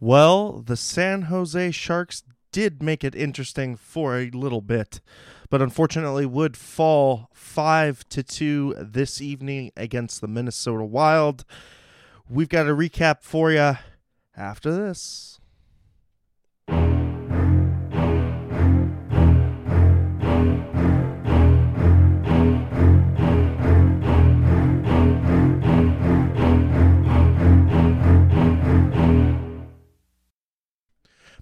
[0.00, 5.00] Well, the San Jose Sharks did make it interesting for a little bit,
[5.50, 11.44] but unfortunately would fall 5 to 2 this evening against the Minnesota Wild.
[12.28, 13.76] We've got a recap for you
[14.36, 15.37] after this.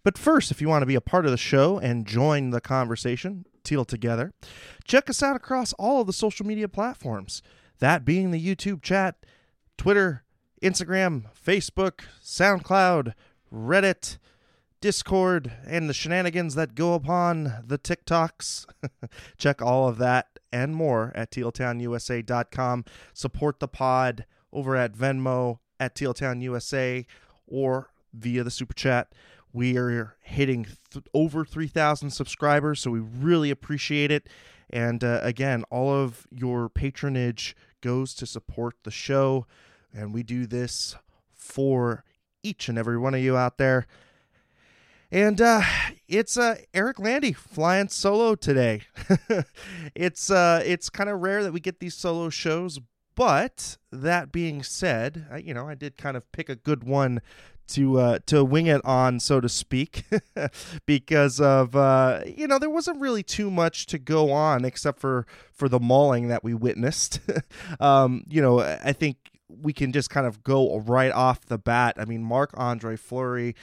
[0.06, 2.60] But first, if you want to be a part of the show and join the
[2.60, 4.32] conversation, Teal Together,
[4.84, 7.42] check us out across all of the social media platforms.
[7.80, 9.16] That being the YouTube chat,
[9.76, 10.22] Twitter,
[10.62, 13.14] Instagram, Facebook, SoundCloud,
[13.52, 14.18] Reddit,
[14.80, 18.66] Discord, and the shenanigans that go upon the TikToks.
[19.36, 22.84] check all of that and more at tealtownusa.com.
[23.12, 27.06] Support the pod over at Venmo at tealtownusa
[27.48, 29.12] or via the super chat.
[29.56, 34.28] We are hitting th- over 3,000 subscribers, so we really appreciate it.
[34.68, 39.46] And uh, again, all of your patronage goes to support the show,
[39.94, 40.94] and we do this
[41.34, 42.04] for
[42.42, 43.86] each and every one of you out there.
[45.10, 45.62] And uh,
[46.06, 48.82] it's uh, Eric Landy flying solo today.
[49.94, 52.78] it's uh, it's kind of rare that we get these solo shows,
[53.14, 57.22] but that being said, you know, I did kind of pick a good one
[57.68, 60.04] to uh, to wing it on, so to speak,
[60.86, 65.26] because of uh, you know there wasn't really too much to go on except for
[65.52, 67.20] for the mauling that we witnessed.
[67.80, 69.16] um, you know, I think
[69.48, 71.96] we can just kind of go right off the bat.
[71.98, 73.54] I mean, Marc Andre Fleury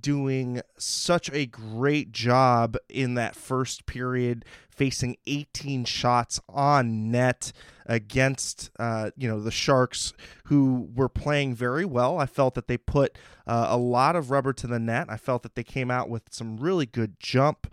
[0.00, 7.52] doing such a great job in that first period, facing 18 shots on net
[7.86, 10.12] against uh, you know the Sharks,
[10.44, 12.18] who were playing very well.
[12.18, 15.06] I felt that they put uh, a lot of rubber to the net.
[15.08, 17.72] I felt that they came out with some really good jump,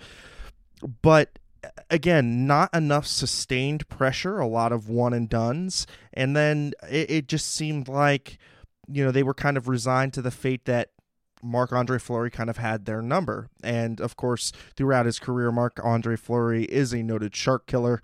[1.02, 1.38] but
[1.90, 4.40] again, not enough sustained pressure.
[4.40, 8.38] A lot of one and duns, and then it, it just seemed like
[8.88, 10.90] you know they were kind of resigned to the fate that
[11.44, 13.50] Marc Andre Fleury kind of had their number.
[13.64, 18.02] And of course, throughout his career, Marc Andre Fleury is a noted shark killer.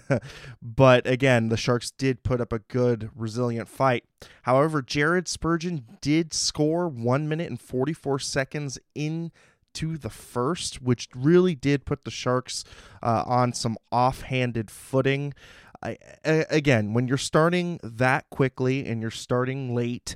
[0.62, 4.04] but again, the Sharks did put up a good, resilient fight.
[4.42, 9.32] However, Jared Spurgeon did score one minute and 44 seconds in
[9.74, 12.64] to the first, which really did put the Sharks
[13.02, 15.34] uh, on some offhanded footing.
[15.82, 20.14] I, again, when you're starting that quickly and you're starting late,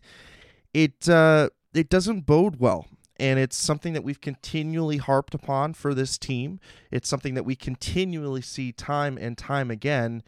[0.75, 2.87] it uh, it doesn't bode well.
[3.17, 6.59] And it's something that we've continually harped upon for this team.
[6.91, 10.25] It's something that we continually see time and time again.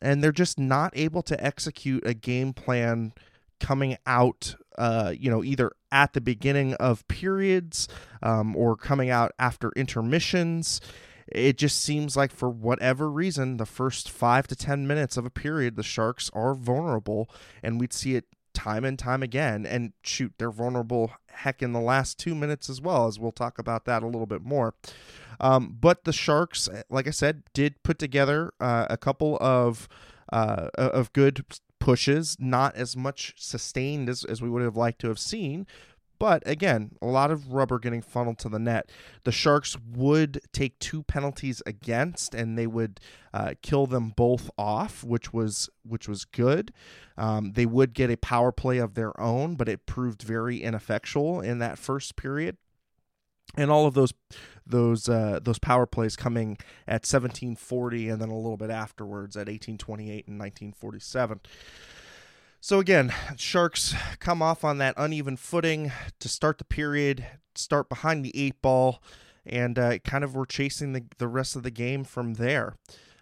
[0.00, 3.12] And they're just not able to execute a game plan
[3.60, 7.88] coming out, uh, you know, either at the beginning of periods
[8.22, 10.80] um, or coming out after intermissions.
[11.28, 15.30] It just seems like, for whatever reason, the first five to 10 minutes of a
[15.30, 17.28] period, the Sharks are vulnerable,
[17.64, 19.66] and we'd see it time and time again.
[19.66, 23.58] And shoot, they're vulnerable heck in the last two minutes as well, as we'll talk
[23.58, 24.74] about that a little bit more.
[25.40, 29.88] Um, but the Sharks, like I said, did put together uh, a couple of
[30.32, 31.44] uh, of good
[31.78, 35.66] pushes, not as much sustained as, as we would have liked to have seen,
[36.18, 38.90] but again, a lot of rubber getting funneled to the net.
[39.24, 43.00] The Sharks would take two penalties against, and they would
[43.34, 46.72] uh, kill them both off, which was which was good.
[47.18, 51.40] Um, they would get a power play of their own, but it proved very ineffectual
[51.40, 52.56] in that first period.
[53.56, 54.12] And all of those
[54.66, 59.48] those uh, those power plays coming at 1740 and then a little bit afterwards at
[59.48, 61.40] 1828 and 1947.
[62.60, 67.24] So again, Sharks come off on that uneven footing to start the period,
[67.54, 69.00] start behind the eight ball,
[69.44, 72.74] and uh, kind of were chasing the, the rest of the game from there.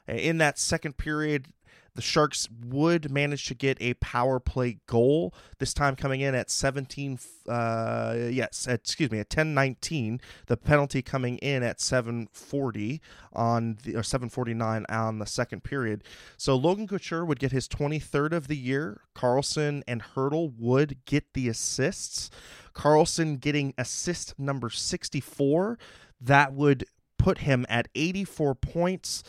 [0.08, 1.48] In that second period,
[1.94, 6.50] the Sharks would manage to get a power play goal, this time coming in at
[6.50, 7.18] 17,
[7.48, 10.20] uh, yes, excuse me, at 10-19.
[10.46, 13.00] The penalty coming in at 740
[13.32, 16.02] on the, or 749 on the second period.
[16.36, 19.02] So Logan Couture would get his 23rd of the year.
[19.14, 22.30] Karlsson and Hertl would get the assists.
[22.74, 25.78] Karlsson getting assist number 64.
[26.20, 26.84] That would
[27.18, 29.22] put him at 84 points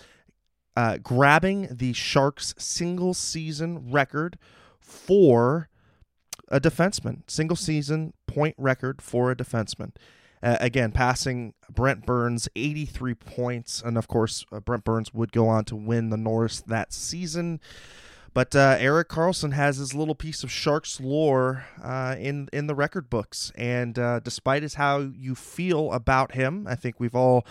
[0.75, 4.37] uh, grabbing the Sharks' single season record
[4.79, 5.69] for
[6.49, 9.91] a defenseman, single season point record for a defenseman.
[10.43, 13.81] Uh, again, passing Brent Burns 83 points.
[13.81, 17.59] And of course, uh, Brent Burns would go on to win the Norris that season.
[18.35, 22.75] But uh, Erik Karlsson has his little piece of Sharks lore uh, in in the
[22.75, 27.47] record books, and uh, despite as how you feel about him, I think we've all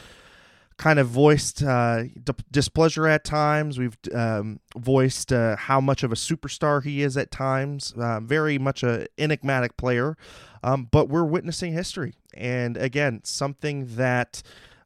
[0.76, 3.78] kind of voiced uh, d- displeasure at times.
[3.78, 7.92] We've um, voiced uh, how much of a superstar he is at times.
[7.96, 10.16] Uh, very much a enigmatic player,
[10.62, 14.42] um, but we're witnessing history, and again, something that.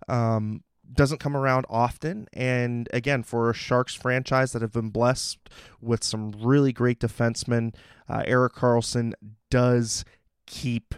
[0.09, 2.27] Um, doesn't come around often.
[2.33, 5.39] And again, for a Sharks franchise that have been blessed
[5.83, 7.75] with some really great defensemen,
[8.09, 9.13] uh, Erik Karlsson
[9.51, 10.07] does
[10.47, 10.95] keep,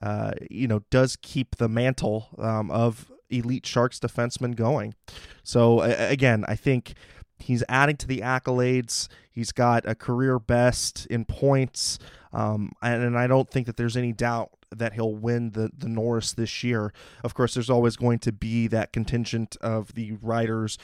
[0.00, 4.94] uh, you know, does keep the mantle um, of elite Sharks defensemen going.
[5.42, 6.94] So again, I think
[7.38, 9.08] he's adding to the accolades.
[9.30, 11.98] He's got a career best in points,
[12.32, 15.88] um, and, and I don't think that there's any doubt that he'll win the the
[15.88, 16.92] Norris this year.
[17.22, 20.78] Of course, there's always going to be that contingent of the writers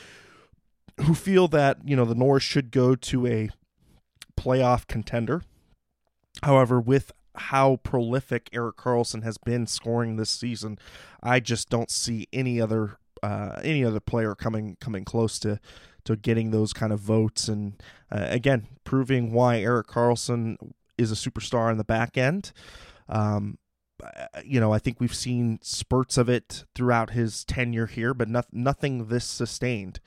[1.02, 3.50] who feel that you know the Norris should go to a
[4.36, 5.42] playoff contender.
[6.42, 10.78] However, with how prolific Erik Karlsson has been scoring this season,
[11.22, 15.60] I just don't see any other uh, any other player coming coming close to
[16.04, 17.48] to getting those kind of votes.
[17.48, 17.80] And
[18.10, 20.56] uh, again, proving why Erik Karlsson
[20.96, 22.52] is a superstar in the back end.
[23.08, 23.58] Um,
[24.44, 28.46] you know, I think we've seen spurts of it throughout his tenure here, but not,
[28.50, 30.00] nothing this sustained.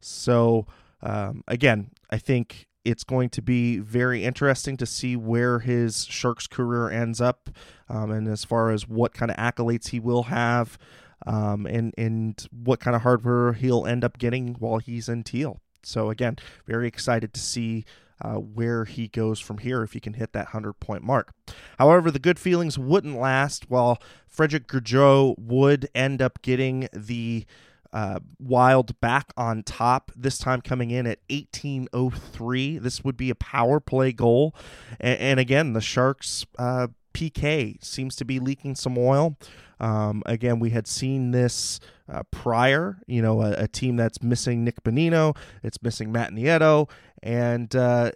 [0.00, 0.66] So,
[1.02, 6.46] um, again, I think it's going to be very interesting to see where his Sharks
[6.46, 7.50] career ends up,
[7.88, 10.78] um, and as far as what kind of accolades he will have,
[11.26, 15.60] um, and and what kind of hardware he'll end up getting while he's in Teal.
[15.82, 16.36] So again,
[16.66, 17.84] very excited to see
[18.22, 21.32] uh, where he goes from here if he can hit that 100 point mark.
[21.78, 27.46] However, the good feelings wouldn't last while Frederick Gaudreau would end up getting the
[27.92, 32.78] uh, Wild back on top, this time coming in at 1803.
[32.78, 34.54] This would be a power play goal.
[34.98, 39.36] And, and again, the Sharks uh, PK seems to be leaking some oil.
[39.80, 44.62] Um, again, we had seen this uh, prior, you know, a, a, team that's missing
[44.62, 46.90] Nick Bonino, it's missing Matt Nieto,
[47.22, 48.10] and, uh,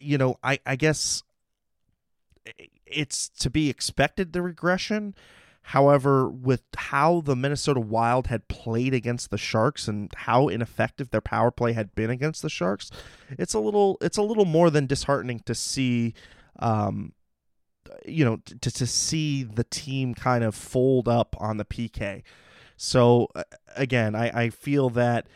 [0.00, 1.22] you know, I, I guess
[2.84, 5.14] it's to be expected the regression.
[5.62, 11.20] However, with how the Minnesota Wild had played against the Sharks and how ineffective their
[11.20, 12.90] power play had been against the Sharks,
[13.30, 16.14] it's a little it's a little more than disheartening to see
[16.58, 17.12] um,
[18.06, 22.22] you know to, to see the team kind of fold up on the PK.
[22.76, 23.28] So
[23.76, 25.26] again, I, I feel that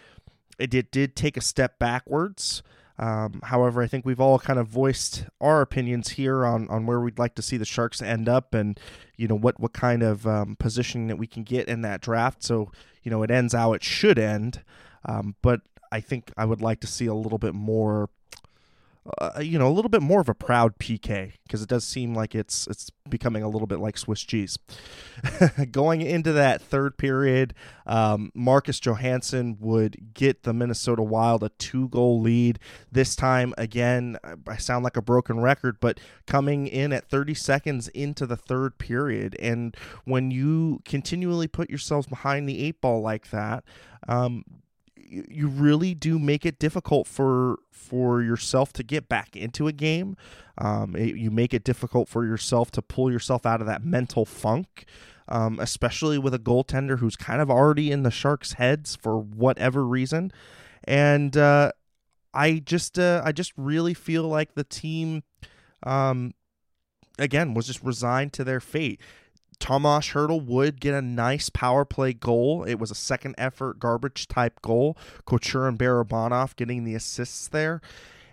[0.59, 2.63] it did, did take a step backwards.
[2.99, 7.01] Um, however, I think we've all kind of voiced our opinions here on, on where
[7.01, 8.79] we'd like to see the Sharks end up, and
[9.17, 12.43] you know what what kind of um, positioning that we can get in that draft.
[12.43, 12.71] So
[13.03, 14.63] you know it ends how it should end,
[15.05, 18.11] um, but I think I would like to see a little bit more
[19.19, 22.15] uh, you know, a little bit more of a proud PK because it does seem
[22.15, 24.59] like it's it's becoming a little bit like Swiss cheese.
[25.73, 27.53] Going into that third period,
[27.85, 32.61] um, Marcus Johansson would get the Minnesota Wild a two goal lead.
[32.93, 35.99] This time, again, I sound like a broken record, but
[36.29, 42.07] coming in at 30 seconds into the third period, and when you continually put yourselves
[42.07, 43.65] behind the eight ball like that,
[44.07, 44.45] um,
[45.29, 50.17] you really do make it difficult for for yourself to get back into a game.
[50.59, 54.25] Um, it, you make it difficult for yourself to pull yourself out of that mental
[54.25, 54.87] funk,
[55.29, 59.85] um, especially with a goaltender who's kind of already in the Sharks' heads for whatever
[59.85, 60.33] reason.
[60.85, 61.73] And uh,
[62.33, 65.23] I just uh, I just really feel like the team,
[65.83, 66.33] um,
[67.19, 69.01] again, was just resigned to their fate.
[69.63, 72.65] Tomas Hertl would get a nice power play goal.
[72.65, 74.99] It was a second effort garbage type goal.
[75.25, 77.81] Couture and Barabanov getting the assists there.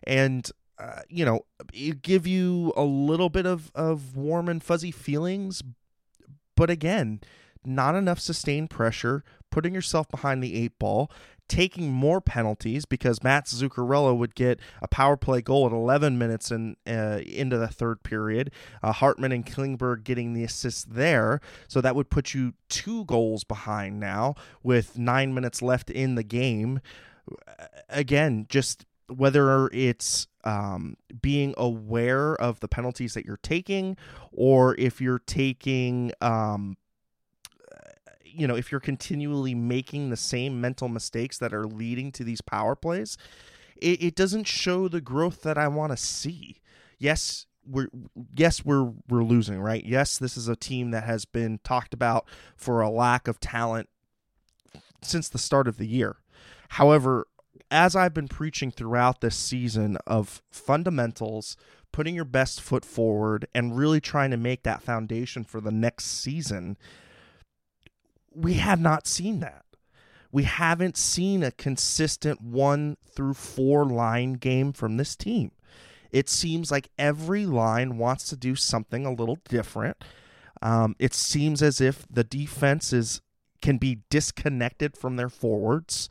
[0.06, 4.90] And uh, you know, it give you a little bit of, of warm and fuzzy
[4.90, 5.62] feelings,
[6.56, 7.22] but again,
[7.64, 11.12] not enough sustained pressure, putting yourself behind the eight ball,
[11.50, 16.52] taking more penalties because Matt Zuccarello would get a power play goal at 11 minutes
[16.52, 18.52] in, uh, into the third period.
[18.82, 21.42] Uh, Hartman and Klingberg getting the assist there.
[21.68, 26.24] So that would put you two goals behind now with nine minutes left in the
[26.24, 26.80] game.
[27.90, 33.98] Again, just whether it's um, being aware of the penalties that you're taking
[34.32, 36.78] or if you're taking um,
[38.40, 42.42] you know, if you're continually making the same mental mistakes that are leading to these
[42.42, 43.18] power plays,
[43.76, 46.62] it, it doesn't show the growth that I want to see.
[46.98, 47.90] Yes, we're
[48.36, 49.84] yes we're we're losing, right?
[49.86, 53.90] Yes, this is a team that has been talked about for a lack of talent
[55.02, 56.18] since the start of the year.
[56.70, 57.28] However,
[57.72, 61.56] as I've been preaching throughout this season of fundamentals,
[61.92, 66.06] putting your best foot forward, and really trying to make that foundation for the next
[66.06, 66.78] season,
[68.34, 69.66] we have not seen that.
[70.32, 75.52] We haven't seen a consistent one through four line game from this team.
[76.12, 79.98] It seems like every line wants to do something a little different.
[80.62, 83.22] Um, it seems as if the defense is
[83.62, 86.10] can be disconnected from their forwards,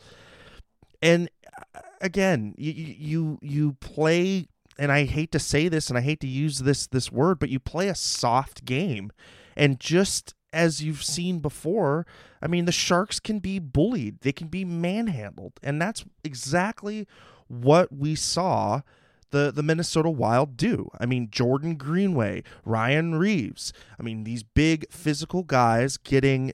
[1.02, 1.30] and
[1.74, 4.46] uh, again, you you you play.
[4.80, 7.48] And I hate to say this, and I hate to use this this word, but
[7.48, 9.10] you play a soft game,
[9.56, 12.06] and just as you've seen before,
[12.42, 17.06] I mean, the Sharks can be bullied, they can be manhandled, and that's exactly
[17.48, 18.82] what we saw
[19.30, 20.90] the the Minnesota Wild do.
[20.98, 26.52] I mean, Jordan Greenway, Ryan Reaves, I mean, these big physical guys getting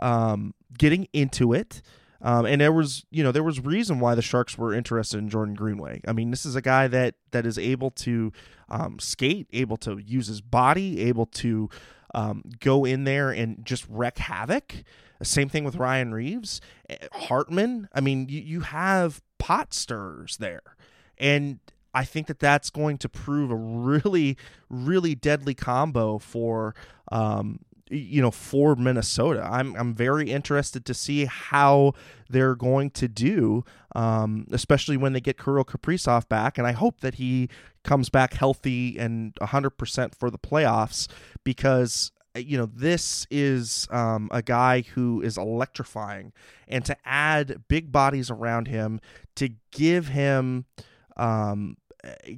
[0.00, 1.82] um, getting into it.
[2.20, 5.28] Um, and there was, you know, there was reason why the Sharks were interested in
[5.28, 6.00] Jordan Greenway.
[6.06, 8.32] I mean, this is a guy that that is able to
[8.68, 11.70] um, skate, able to use his body, able to
[12.14, 14.74] um, go in there and just wreak havoc.
[15.22, 17.88] Same thing with Ryan Reaves, eh, Hartman.
[17.92, 20.62] I mean, you, you have pot stirrers there,
[21.18, 21.58] and
[21.92, 24.36] I think that that's going to prove a really,
[24.70, 26.74] really deadly combo for,
[27.10, 27.60] um,
[27.90, 29.46] you know, for Minnesota.
[29.50, 31.92] I'm I'm very interested to see how
[32.28, 33.64] they're going to do,
[33.94, 37.48] um, especially when they get Kirill Kaprizov back, and I hope that he
[37.84, 41.08] comes back healthy and 100% for the playoffs
[41.42, 46.32] because you know this is um, a guy who is electrifying
[46.68, 49.00] and to add big bodies around him
[49.34, 50.66] to give him
[51.16, 51.76] um,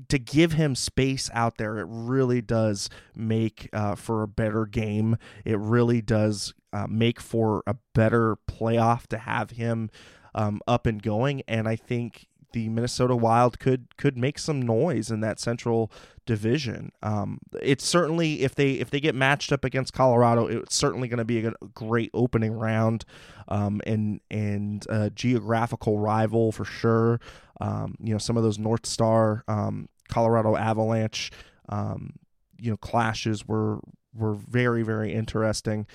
[0.08, 5.16] to give him space out there, it really does make uh, for a better game.
[5.44, 9.90] It really does uh, make for a better playoff to have him
[10.34, 11.42] um, up and going.
[11.46, 15.90] And I think the Minnesota Wild could could make some noise in that Central
[16.26, 16.92] Division.
[17.02, 21.18] Um, it's certainly if they if they get matched up against Colorado, it's certainly going
[21.18, 23.04] to be a great opening round,
[23.48, 27.20] um, and and a geographical rival for sure.
[27.60, 31.30] Um, you know, some of those North Star, um, Colorado Avalanche,
[31.68, 32.14] um,
[32.58, 33.80] you know, clashes were
[34.14, 35.86] were very very interesting.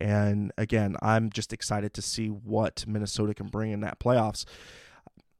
[0.00, 4.44] And again, I'm just excited to see what Minnesota can bring in that playoffs.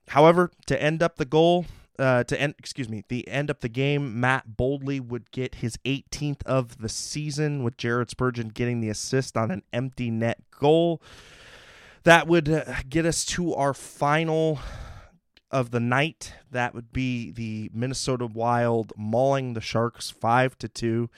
[0.09, 1.67] However, to end up the goal,
[1.99, 5.77] uh, to end, excuse me, the end up the game, Matt Boldy would get his
[5.85, 11.03] 18th of the season, with Jared Spurgeon getting the assist on an empty net goal.
[12.05, 14.59] That would uh, get us to our final
[15.53, 16.33] of the night.
[16.51, 21.11] That would be the Minnesota Wild mauling the Sharks five to two.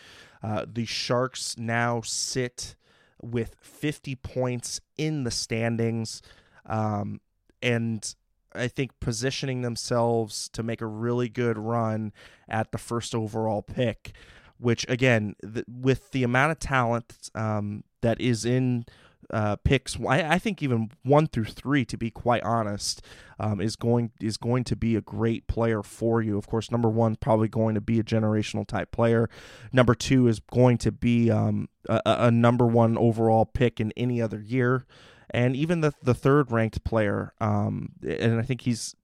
[0.42, 2.74] Uh, the Sharks now sit
[3.22, 6.20] with 50 points in the standings,
[6.66, 7.20] um,
[7.62, 8.14] and
[8.54, 12.12] I think positioning themselves to make a really good run
[12.48, 14.12] at the first overall pick.
[14.58, 18.84] Which again, th- with the amount of talent um, that is in
[19.30, 19.98] uh, picks.
[20.00, 23.02] I, I, think even one through three, to be quite honest,
[23.38, 26.38] um, is going is going to be a great player for you.
[26.38, 29.28] Of course, number one probably going to be a generational type player.
[29.72, 34.20] Number two is going to be um, a, a, number one overall pick in any
[34.20, 34.86] other year,
[35.30, 37.32] and even the the third ranked player.
[37.40, 38.94] Um, and I think he's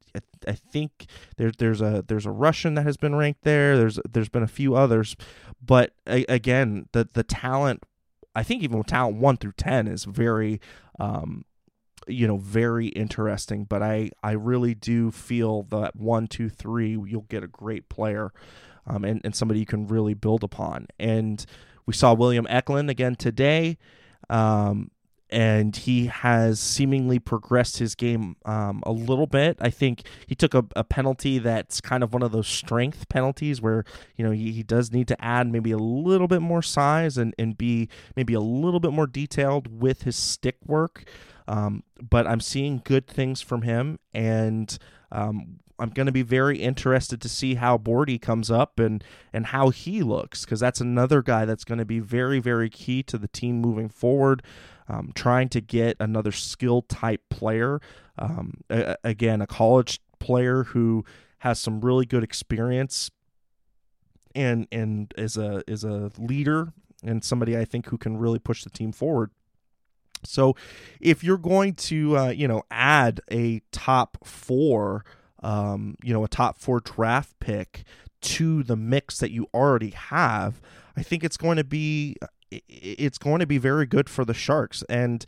[0.46, 3.76] I think there's there's a there's a Russian that has been ranked there.
[3.76, 5.16] There's there's been a few others,
[5.64, 7.84] but a, again, the the talent
[8.34, 10.60] I think even talent one through ten is very,
[10.98, 11.44] um,
[12.06, 13.64] you know, very interesting.
[13.64, 18.32] But I I really do feel that one, two, three, you'll get a great player,
[18.86, 20.86] um, and and somebody you can really build upon.
[20.98, 21.44] And
[21.86, 23.78] we saw William Eklund again today.
[24.28, 24.90] Um,
[25.30, 29.56] and he has seemingly progressed his game um, a little bit.
[29.60, 33.62] I think he took a, a, penalty that's kind of one of those strength penalties
[33.62, 33.84] where
[34.16, 37.34] you know he, he does need to add maybe a little bit more size and,
[37.38, 41.04] and be maybe a little bit more detailed with his stick work.
[41.46, 44.76] Um, but I'm seeing good things from him, and
[45.10, 49.46] um, I'm going to be very interested to see how Bordy comes up and and
[49.46, 53.18] how he looks because that's another guy that's going to be very very key to
[53.18, 54.42] the team moving forward
[54.90, 57.80] um, trying to get another skill type player.
[58.18, 61.04] Um, a, again, a college player who
[61.38, 63.10] has some really good experience
[64.34, 68.64] and and is a is a leader and somebody I think who can really push
[68.64, 69.30] the team forward.
[70.24, 70.54] So,
[71.00, 75.04] if you're going to uh, you know add a top four,
[75.42, 77.84] um, you know a top four draft pick
[78.22, 80.60] to the mix that you already have,
[80.96, 82.16] I think it's going to be
[82.50, 84.82] it's going to be very good for the Sharks.
[84.88, 85.24] And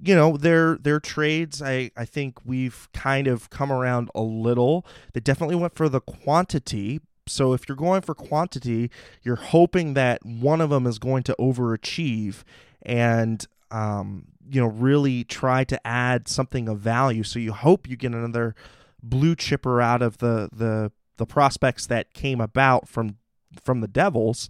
[0.00, 4.84] you know their their trades I, I think we've kind of come around a little.
[5.12, 7.00] They definitely went for the quantity.
[7.26, 8.90] So if you're going for quantity
[9.22, 12.42] you're hoping that one of them is going to overachieve
[12.82, 17.22] and um, you know really try to add something of value.
[17.22, 18.54] So you hope you get another
[19.02, 23.16] blue chipper out of the the the prospects that came about from
[23.62, 24.48] from the devils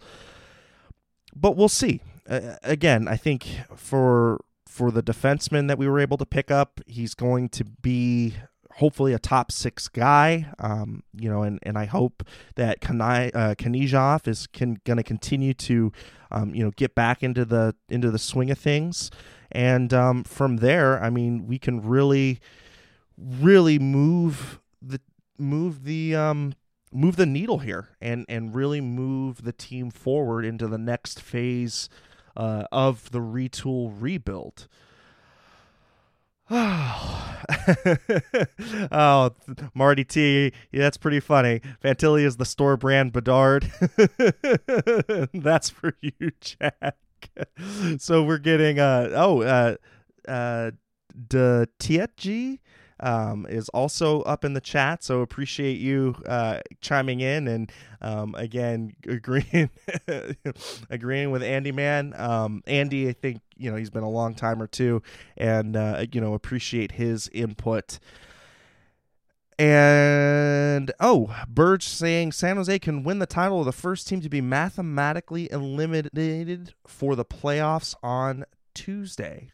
[1.34, 6.16] but we'll see uh, again i think for for the defenseman that we were able
[6.16, 8.34] to pick up he's going to be
[8.76, 10.46] hopefully a top six guy.
[10.58, 12.24] Um, you know, and, and I hope
[12.56, 15.92] that Kanai, uh, is can going to continue to,
[16.30, 19.10] um, you know, get back into the into the swing of things,
[19.52, 22.40] and um, from there, I mean, we can really,
[23.16, 25.00] really move the
[25.38, 26.54] move the um,
[26.94, 31.88] move the needle here, and and really move the team forward into the next phase
[32.36, 34.68] uh, of the retool rebuild.
[36.50, 37.30] oh,
[39.72, 41.62] Marty T, yeah, that's pretty funny.
[41.82, 43.72] Fantilli is the store brand Bedard.
[45.32, 46.96] that's for you, Jack.
[47.98, 49.76] so we're getting uh oh uh
[50.28, 50.70] uh
[53.00, 55.02] um, is also up in the chat.
[55.02, 59.70] So appreciate you uh, chiming in and um, again agreeing
[60.90, 62.14] agreeing with Andy Man.
[62.16, 65.02] Um, Andy, I think you know he's been a long timer too,
[65.36, 67.98] and uh, you know appreciate his input.
[69.56, 74.28] And oh, Burge saying San Jose can win the title of the first team to
[74.28, 79.50] be mathematically eliminated for the playoffs on Tuesday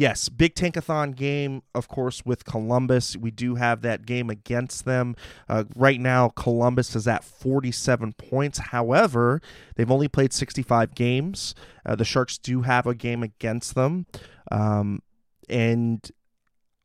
[0.00, 3.18] yes, big tankathon game, of course, with Columbus.
[3.18, 5.14] We do have that game against them.
[5.46, 8.58] Uh, right now, Columbus is at 47 points.
[8.58, 9.42] However,
[9.76, 11.54] they've only played 65 games.
[11.84, 14.06] Uh, the Sharks do have a game against them.
[14.50, 15.02] Um,
[15.50, 16.10] and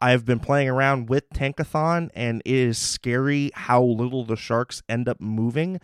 [0.01, 5.07] I've been playing around with Tankathon, and it is scary how little the Sharks end
[5.07, 5.79] up moving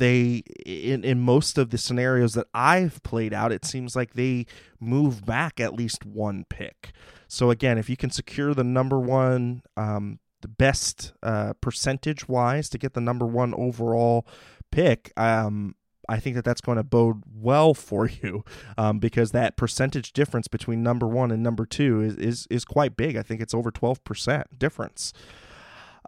[0.00, 4.46] they in in most of the scenarios that I've played out, it seems like they
[4.80, 6.90] move back at least one pick.
[7.28, 12.68] So again, if you can secure the number one, um, the best uh, percentage wise
[12.70, 14.26] to get the number one overall
[14.72, 15.76] pick, um,
[16.08, 18.44] I think that that's going to bode well for you
[18.76, 22.96] um, because that percentage difference between number one and number two is is, is quite
[22.96, 23.16] big.
[23.16, 25.12] I think it's over twelve percent difference.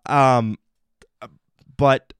[0.07, 0.59] Um,
[1.77, 2.13] but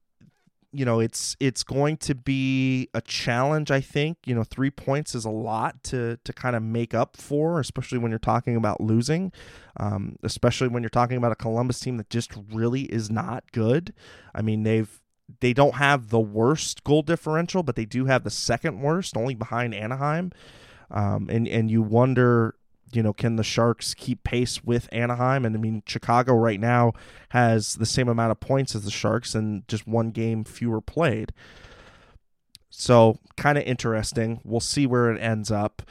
[0.73, 4.19] you know it's it's going to be a challenge i think.
[4.25, 7.99] You know three points is a lot to to kind of make up for especially
[7.99, 9.33] when you're talking about losing
[9.79, 13.93] um, especially when you're talking about a columbus team that just really is not good.
[14.35, 15.01] I mean they've
[15.41, 19.35] they don't have the worst goal differential but they do have the second worst only
[19.35, 20.33] behind anaheim.
[20.91, 22.55] Um, and and you wonder
[22.93, 25.45] you know, can the Sharks keep pace with Anaheim?
[25.45, 26.93] And I mean, Chicago right now
[27.31, 31.33] has the same amount of points as the Sharks and just one game fewer played.
[32.71, 34.41] So, kind of interesting.
[34.45, 35.83] We'll see where it ends up.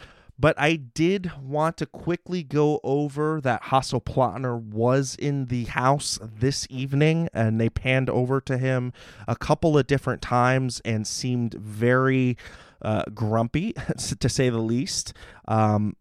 [0.41, 6.17] But I did want to quickly go over that Hasso Plattner was in the house
[6.23, 8.91] this evening, and they panned over to him
[9.27, 12.37] a couple of different times and seemed very
[12.81, 13.73] uh, grumpy,
[14.19, 15.13] to say the least.
[15.47, 15.95] Um,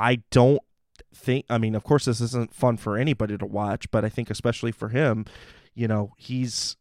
[0.00, 0.62] I don't
[1.14, 4.30] think I mean, of course this isn't fun for anybody to watch, but I think
[4.30, 5.26] especially for him,
[5.74, 6.76] you know, he's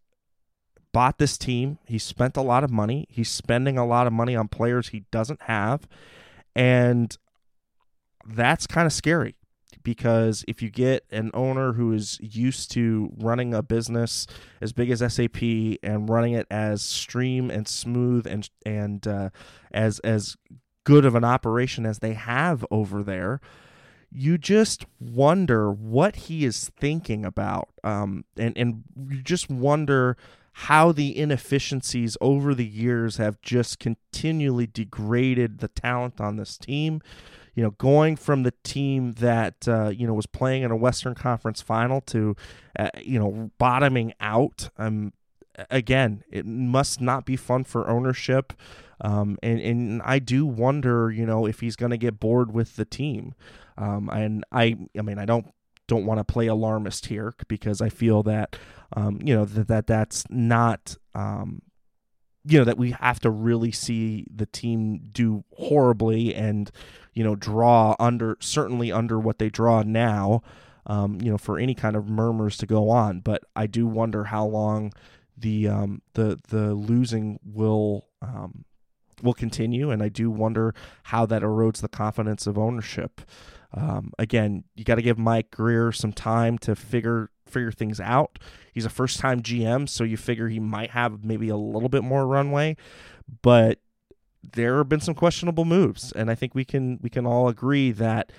[0.91, 4.35] bought this team, he spent a lot of money, he's spending a lot of money
[4.35, 5.87] on players he doesn't have,
[6.55, 7.17] and
[8.25, 9.35] that's kind of scary
[9.83, 14.27] because if you get an owner who is used to running a business
[14.61, 15.41] as big as SAP
[15.83, 19.29] and running it as stream and smooth and and uh,
[19.71, 20.35] as as
[20.83, 23.39] good of an operation as they have over there,
[24.11, 27.69] you just wonder what he is thinking about.
[27.83, 30.17] Um, and, and you just wonder
[30.53, 37.01] how the inefficiencies over the years have just continually degraded the talent on this team.
[37.55, 41.13] You know, going from the team that uh, you know was playing in a Western
[41.13, 42.35] Conference final to,
[42.77, 44.69] uh, you know, bottoming out.
[44.77, 45.13] Um,
[45.69, 48.53] again, it must not be fun for ownership.
[49.01, 52.75] Um, and, and I do wonder, you know, if he's going to get bored with
[52.75, 53.33] the team.
[53.77, 55.47] Um, and I, I mean, I don't
[55.87, 58.55] don't want to play alarmist here because I feel that,
[58.95, 61.63] um, you know, that, that that's not, um,
[62.45, 66.71] you know, that we have to really see the team do horribly and,
[67.13, 70.41] you know, draw under certainly under what they draw now.
[70.85, 74.23] Um, you know, for any kind of murmurs to go on, but I do wonder
[74.23, 74.91] how long
[75.37, 78.65] the um, the the losing will um,
[79.21, 83.21] will continue, and I do wonder how that erodes the confidence of ownership.
[83.73, 88.39] Um, again, you got to give Mike Grier some time to figure figure things out.
[88.73, 92.03] He's a first time GM, so you figure he might have maybe a little bit
[92.03, 92.77] more runway,
[93.41, 93.79] but
[94.41, 97.91] there have been some questionable moves, and I think we can we can all agree
[97.91, 98.31] that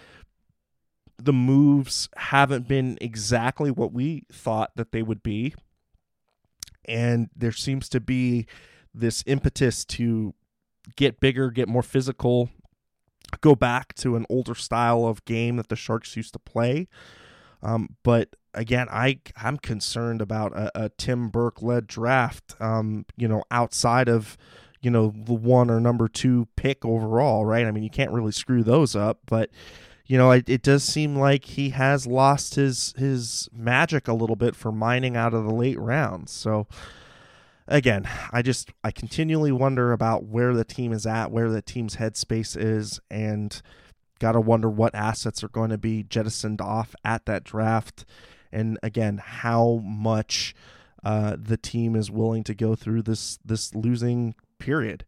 [1.18, 5.54] the moves haven't been exactly what we thought that they would be.
[6.86, 8.46] And there seems to be
[8.94, 10.34] this impetus to
[10.96, 12.50] get bigger, get more physical,
[13.40, 16.88] go back to an older style of game that the Sharks used to play.
[17.62, 22.54] Um, but again, I I'm concerned about a, a Tim Burke led draft.
[22.60, 24.36] Um, you know, outside of
[24.80, 27.66] you know the one or number two pick overall, right?
[27.66, 29.50] I mean, you can't really screw those up, but
[30.06, 34.36] you know, it, it does seem like he has lost his his magic a little
[34.36, 36.32] bit for mining out of the late rounds.
[36.32, 36.66] So
[37.70, 41.96] again, I just I continually wonder about where the team is at, where the team's
[41.96, 43.62] headspace is, and
[44.18, 48.04] gotta wonder what assets are going to be jettisoned off at that draft,
[48.52, 50.54] and again, how much
[51.04, 55.04] uh, the team is willing to go through this this losing period.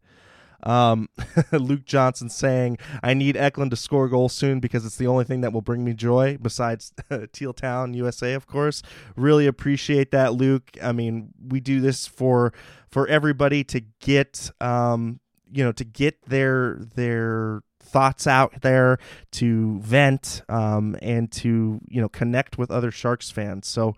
[0.63, 1.09] Um,
[1.51, 5.41] Luke Johnson saying, I need Eklund to score goals soon because it's the only thing
[5.41, 6.93] that will bring me joy besides
[7.33, 8.81] Teal Town, USA, of course.
[9.15, 10.71] Really appreciate that, Luke.
[10.81, 12.53] I mean, we do this for
[12.89, 15.19] for everybody to get um,
[15.53, 18.97] you know, to get their their thoughts out there
[19.31, 23.93] to vent um, and to you know connect with other sharks fans so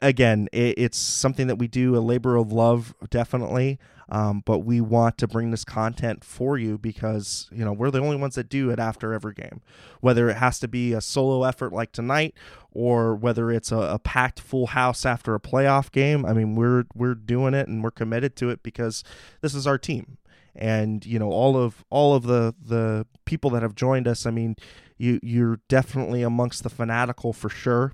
[0.00, 5.18] again it's something that we do a labor of love definitely um, but we want
[5.18, 8.70] to bring this content for you because you know we're the only ones that do
[8.70, 9.60] it after every game,
[10.00, 12.34] whether it has to be a solo effort like tonight
[12.72, 16.24] or whether it's a, a packed full house after a playoff game.
[16.24, 19.04] I mean, we're we're doing it and we're committed to it because
[19.40, 20.18] this is our team
[20.54, 24.30] and you know all of all of the the people that have joined us i
[24.30, 24.54] mean
[24.98, 27.92] you you're definitely amongst the fanatical for sure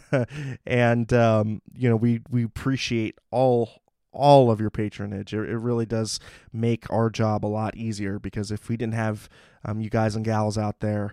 [0.66, 3.82] and um, you know we we appreciate all
[4.16, 5.32] all of your patronage.
[5.34, 6.18] It, it, really does
[6.52, 9.28] make our job a lot easier because if we didn't have
[9.64, 11.12] um, you guys and gals out there,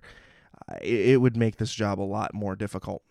[0.82, 3.04] it, it would make this job a lot more difficult.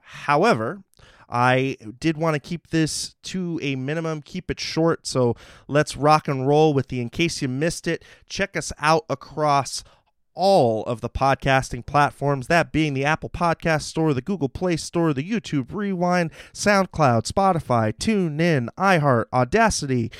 [0.00, 0.82] However,
[1.28, 5.06] I did want to keep this to a minimum, keep it short.
[5.06, 8.04] So let's rock and roll with the In Case You Missed It.
[8.28, 9.84] Check us out across
[10.38, 15.12] all of the podcasting platforms, that being the Apple Podcast Store, the Google Play Store,
[15.12, 20.12] the YouTube Rewind, SoundCloud, Spotify, TuneIn, iHeart, Audacy.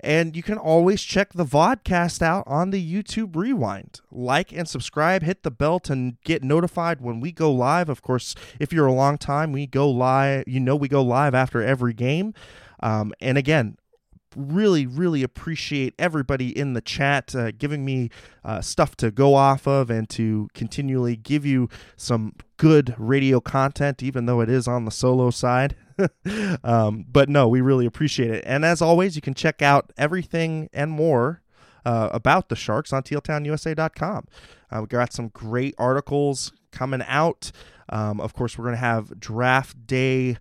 [0.00, 4.00] And you can always check the vodcast out on the YouTube Rewind.
[4.10, 7.90] Like and subscribe, hit the bell to get notified when we go live.
[7.90, 10.44] Of course, if you're a long time, we go live.
[10.46, 12.32] You know, we go live after every game.
[12.80, 13.76] Um, and again,
[14.38, 18.10] really, really appreciate everybody in the chat uh, giving me
[18.44, 24.02] uh, stuff to go off of and to continually give you some good radio content,
[24.02, 25.76] even though it is on the solo side.
[26.64, 28.44] um, but no, we really appreciate it.
[28.46, 31.42] And as always, you can check out everything and more
[31.84, 34.26] uh, about the Sharks on tealtownusa.com.
[34.70, 37.50] Uh, we got some great articles coming out.
[37.88, 40.36] Um, of course, we're going to have draft day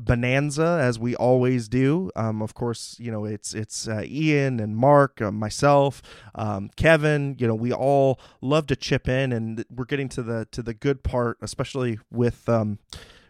[0.00, 2.10] bonanza as we always do.
[2.16, 6.02] Um, of course, you know it's it's uh, Ian and Mark, uh, myself,
[6.34, 7.36] um, Kevin.
[7.38, 10.74] You know we all love to chip in, and we're getting to the to the
[10.74, 12.78] good part, especially with um,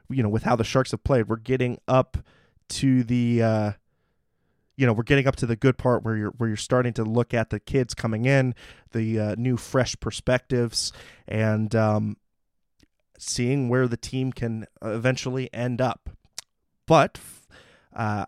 [0.08, 1.28] you know with how the Sharks have played.
[1.28, 2.18] We're getting up
[2.68, 3.72] to the uh,
[4.76, 7.04] you know we're getting up to the good part where you're where you're starting to
[7.04, 8.54] look at the kids coming in,
[8.92, 10.92] the uh, new fresh perspectives,
[11.26, 12.16] and um,
[13.18, 16.10] seeing where the team can eventually end up.
[16.88, 17.20] But
[17.94, 18.24] uh,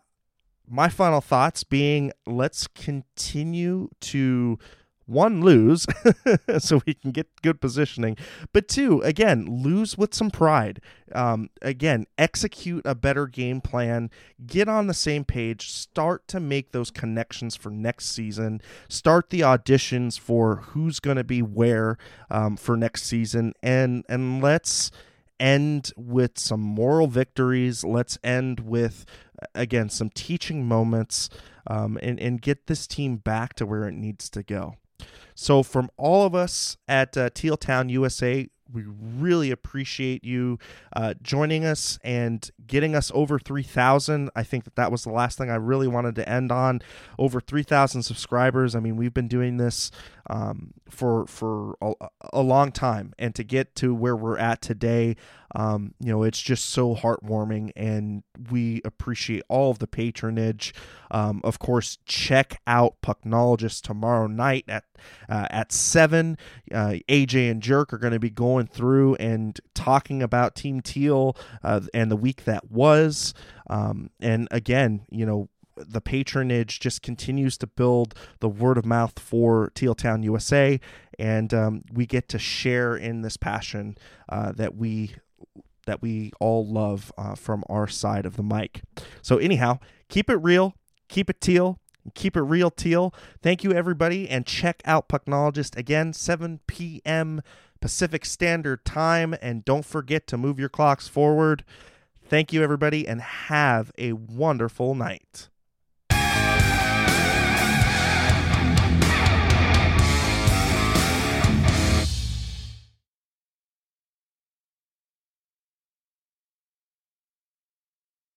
[0.68, 4.58] my final thoughts being let's continue to
[5.06, 5.86] one lose
[6.58, 8.16] so we can get good positioning
[8.52, 10.80] but two again lose with some pride.
[11.12, 14.10] Um, again execute a better game plan
[14.46, 19.40] get on the same page start to make those connections for next season start the
[19.40, 21.98] auditions for who's going to be where
[22.30, 24.92] um, for next season and and let's
[25.40, 27.82] end with some moral victories.
[27.82, 29.06] Let's end with,
[29.54, 31.28] again, some teaching moments
[31.66, 34.74] um, and, and get this team back to where it needs to go.
[35.34, 40.58] So, from all of us at uh, Teal Town USA, we really appreciate you
[40.94, 44.30] uh, joining us and getting us over 3,000.
[44.34, 46.80] I think that that was the last thing I really wanted to end on.
[47.18, 48.74] Over 3,000 subscribers.
[48.74, 49.90] I mean, we've been doing this
[50.28, 51.92] um, for for a,
[52.32, 55.16] a, long time, and to get to where we're at today,
[55.54, 60.74] um, you know, it's just so heartwarming, and we appreciate all of the patronage.
[61.10, 64.84] Um, of course, check out Pucknologist tomorrow night at
[65.28, 66.38] uh, at seven.
[66.72, 71.36] Uh, AJ and Jerk are going to be going through and talking about Team Teal
[71.64, 73.34] uh, and the week that was.
[73.68, 79.18] Um, and again, you know, the patronage just continues to build the word of mouth
[79.18, 80.80] for Teal Town USA,
[81.18, 83.96] and um, we get to share in this passion
[84.28, 85.14] uh, that we
[85.90, 88.82] that we all love uh, from our side of the mic.
[89.22, 90.76] So anyhow, keep it real,
[91.08, 91.80] keep it teal,
[92.14, 93.12] keep it real teal.
[93.42, 97.42] Thank you everybody, and check out Pucknologist again, 7 p.m.
[97.80, 101.64] Pacific Standard Time, and don't forget to move your clocks forward.
[102.24, 105.48] Thank you, everybody, and have a wonderful night.